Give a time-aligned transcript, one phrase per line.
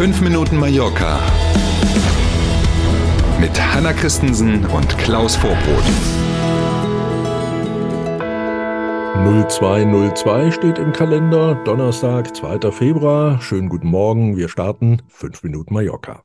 [0.00, 1.20] 5 Minuten Mallorca
[3.38, 5.84] mit Hanna Christensen und Klaus Vorbrot.
[9.46, 12.72] 0202 steht im Kalender, Donnerstag, 2.
[12.72, 13.42] Februar.
[13.42, 16.24] Schönen guten Morgen, wir starten 5 Minuten Mallorca.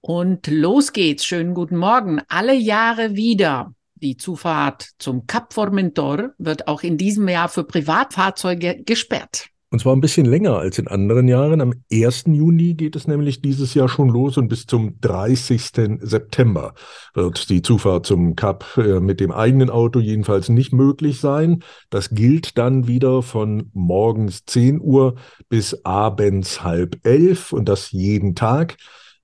[0.00, 1.26] Und los geht's.
[1.26, 2.22] Schönen guten Morgen.
[2.28, 3.74] Alle Jahre wieder.
[3.96, 9.48] Die Zufahrt zum Cap Formentor wird auch in diesem Jahr für Privatfahrzeuge gesperrt.
[9.74, 11.60] Und zwar ein bisschen länger als in anderen Jahren.
[11.60, 12.26] Am 1.
[12.28, 15.98] Juni geht es nämlich dieses Jahr schon los und bis zum 30.
[16.00, 16.74] September
[17.12, 21.64] wird die Zufahrt zum Kap äh, mit dem eigenen Auto jedenfalls nicht möglich sein.
[21.90, 25.16] Das gilt dann wieder von morgens 10 Uhr
[25.48, 28.76] bis abends halb elf und das jeden Tag.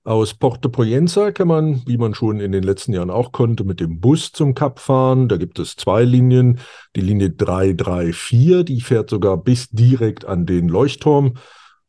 [0.03, 3.79] Aus Porto Poyenza kann man, wie man schon in den letzten Jahren auch konnte, mit
[3.79, 5.27] dem Bus zum Kap fahren.
[5.27, 6.59] Da gibt es zwei Linien.
[6.95, 11.35] Die Linie 334, die fährt sogar bis direkt an den Leuchtturm.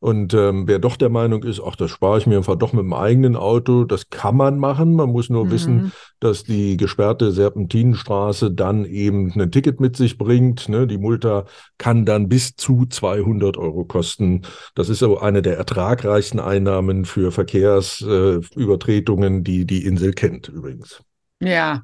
[0.03, 2.83] Und ähm, wer doch der Meinung ist, ach, das spare ich mir einfach doch mit
[2.83, 4.97] dem eigenen Auto, das kann man machen.
[4.97, 5.51] Man muss nur mhm.
[5.53, 10.69] wissen, dass die gesperrte Serpentinenstraße dann eben ein Ticket mit sich bringt.
[10.69, 10.89] Ne?
[10.89, 11.45] Die Multa
[11.79, 14.43] kann dann bis zu 200 Euro kosten.
[14.75, 21.01] Das ist aber eine der ertragreichsten Einnahmen für Verkehrsübertretungen, äh, die die Insel kennt übrigens.
[21.45, 21.83] Ja,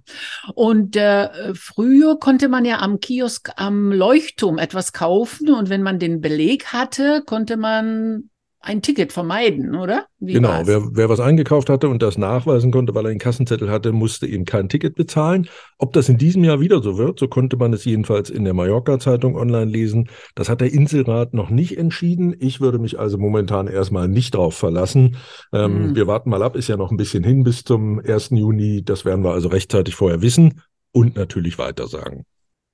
[0.54, 5.98] und äh, früher konnte man ja am Kiosk am Leuchtturm etwas kaufen und wenn man
[5.98, 10.06] den Beleg hatte, konnte man ein Ticket vermeiden, oder?
[10.18, 13.70] Wie genau, wer, wer was eingekauft hatte und das nachweisen konnte, weil er einen Kassenzettel
[13.70, 15.48] hatte, musste eben kein Ticket bezahlen.
[15.78, 18.54] Ob das in diesem Jahr wieder so wird, so konnte man es jedenfalls in der
[18.54, 20.08] Mallorca-Zeitung online lesen.
[20.34, 22.34] Das hat der Inselrat noch nicht entschieden.
[22.38, 25.16] Ich würde mich also momentan erstmal nicht darauf verlassen.
[25.52, 25.94] Ähm, mhm.
[25.94, 28.30] Wir warten mal ab, ist ja noch ein bisschen hin bis zum 1.
[28.30, 28.82] Juni.
[28.84, 32.24] Das werden wir also rechtzeitig vorher wissen und natürlich weiter sagen.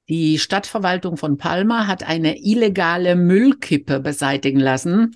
[0.09, 5.15] Die Stadtverwaltung von Palma hat eine illegale Müllkippe beseitigen lassen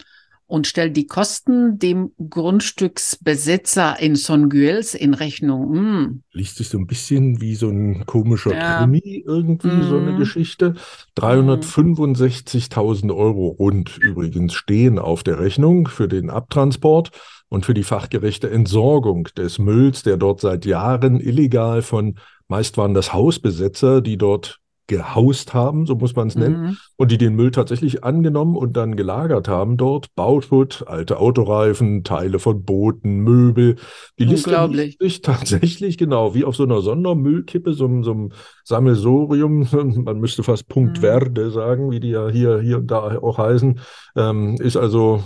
[0.48, 5.72] und stellt die Kosten dem Grundstücksbesitzer in Songuels in Rechnung.
[5.72, 6.22] Mm.
[6.32, 8.78] Liest sich so ein bisschen wie so ein komischer ja.
[8.78, 9.88] Krimi irgendwie, mm.
[9.88, 10.18] so eine mhm.
[10.18, 10.74] Geschichte.
[11.18, 17.10] 365.000 Euro rund übrigens stehen auf der Rechnung für den Abtransport
[17.50, 22.18] und für die fachgerechte Entsorgung des Mülls, der dort seit Jahren illegal von,
[22.48, 26.76] meist waren das Hausbesetzer, die dort gehaust haben, so muss man es nennen, mhm.
[26.96, 30.14] und die den Müll tatsächlich angenommen und dann gelagert haben dort.
[30.16, 33.76] Bauschutt, alte Autoreifen, Teile von Booten, Möbel.
[34.18, 34.68] Die Liste
[34.98, 38.32] sich tatsächlich genau wie auf so einer Sondermüllkippe, so, so einem
[38.64, 39.68] Sammelsorium,
[40.04, 41.02] man müsste fast Punkt mhm.
[41.02, 43.78] Verde sagen, wie die ja hier, hier und da auch heißen,
[44.16, 45.22] ähm, ist also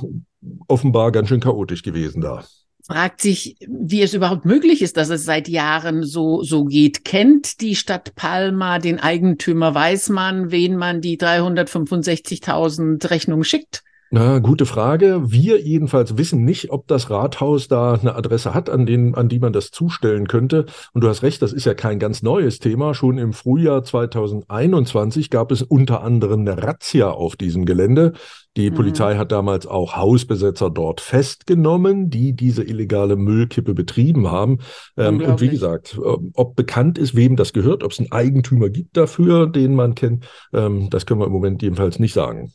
[0.66, 2.42] offenbar ganz schön chaotisch gewesen da
[2.84, 7.04] fragt sich, wie es überhaupt möglich ist, dass es seit Jahren so, so geht.
[7.04, 9.74] Kennt die Stadt Palma den Eigentümer?
[9.74, 13.84] Weiß man, wen man die 365.000 Rechnungen schickt?
[14.14, 15.22] Na, gute Frage.
[15.32, 19.38] Wir jedenfalls wissen nicht, ob das Rathaus da eine Adresse hat, an, den, an die
[19.38, 20.66] man das zustellen könnte.
[20.92, 22.92] Und du hast recht, das ist ja kein ganz neues Thema.
[22.92, 28.12] Schon im Frühjahr 2021 gab es unter anderem eine Razzia auf diesem Gelände.
[28.54, 28.74] Die mhm.
[28.74, 34.58] Polizei hat damals auch Hausbesetzer dort festgenommen, die diese illegale Müllkippe betrieben haben.
[34.98, 38.68] Ähm, und wie gesagt, ähm, ob bekannt ist, wem das gehört, ob es einen Eigentümer
[38.68, 42.52] gibt dafür, den man kennt, ähm, das können wir im Moment jedenfalls nicht sagen.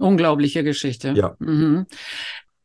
[0.00, 1.12] Unglaubliche Geschichte.
[1.16, 1.36] Ja.
[1.38, 1.86] Mhm.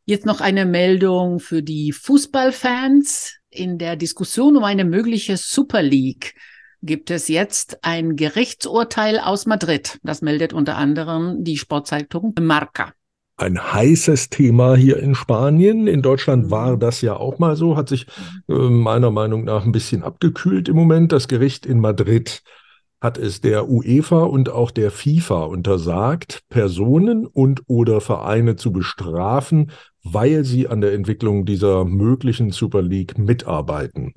[0.04, 3.34] Jetzt noch eine Meldung für die Fußballfans.
[3.50, 6.34] In der Diskussion um eine mögliche Super League
[6.82, 9.98] gibt es jetzt ein Gerichtsurteil aus Madrid.
[10.02, 12.92] Das meldet unter anderem die Sportzeitung Marca.
[13.38, 15.86] Ein heißes Thema hier in Spanien.
[15.88, 16.50] In Deutschland mhm.
[16.50, 18.06] war das ja auch mal so, hat sich
[18.48, 21.12] äh, meiner Meinung nach ein bisschen abgekühlt im Moment.
[21.12, 22.42] Das Gericht in Madrid
[23.00, 29.70] hat es der UEFA und auch der FIFA untersagt, Personen und oder Vereine zu bestrafen,
[30.02, 34.14] weil sie an der Entwicklung dieser möglichen Super League mitarbeiten.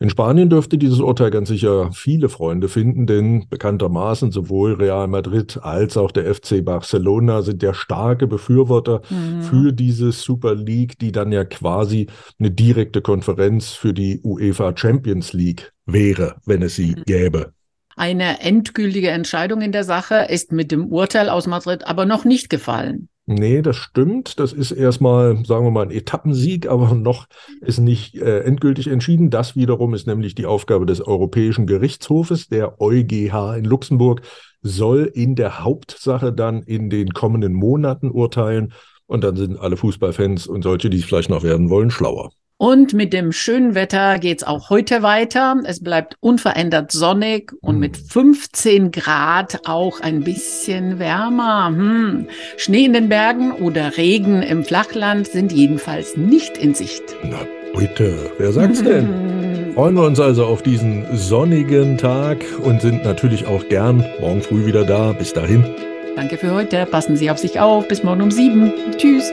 [0.00, 5.60] In Spanien dürfte dieses Urteil ganz sicher viele Freunde finden, denn bekanntermaßen sowohl Real Madrid
[5.62, 9.42] als auch der FC Barcelona sind ja starke Befürworter mhm.
[9.42, 12.08] für diese Super League, die dann ja quasi
[12.40, 17.04] eine direkte Konferenz für die UEFA Champions League wäre, wenn es sie mhm.
[17.06, 17.52] gäbe.
[17.96, 22.50] Eine endgültige Entscheidung in der Sache ist mit dem Urteil aus Madrid aber noch nicht
[22.50, 23.08] gefallen.
[23.26, 24.38] Nee, das stimmt.
[24.38, 27.26] Das ist erstmal, sagen wir mal, ein Etappensieg, aber noch
[27.60, 29.30] ist nicht äh, endgültig entschieden.
[29.30, 32.48] Das wiederum ist nämlich die Aufgabe des Europäischen Gerichtshofes.
[32.48, 34.20] Der EuGH in Luxemburg
[34.60, 38.74] soll in der Hauptsache dann in den kommenden Monaten urteilen.
[39.06, 42.30] Und dann sind alle Fußballfans und solche, die es vielleicht noch werden wollen, schlauer.
[42.56, 45.56] Und mit dem schönen Wetter geht's auch heute weiter.
[45.64, 51.66] Es bleibt unverändert sonnig und mit 15 Grad auch ein bisschen wärmer.
[51.68, 52.28] Hm.
[52.56, 57.02] Schnee in den Bergen oder Regen im Flachland sind jedenfalls nicht in Sicht.
[57.24, 57.40] Na
[57.76, 59.72] bitte, wer sagt's denn?
[59.74, 64.64] Freuen wir uns also auf diesen sonnigen Tag und sind natürlich auch gern morgen früh
[64.64, 65.12] wieder da.
[65.12, 65.64] Bis dahin.
[66.14, 66.86] Danke für heute.
[66.86, 67.88] Passen Sie auf sich auf.
[67.88, 68.72] Bis morgen um sieben.
[68.96, 69.32] Tschüss.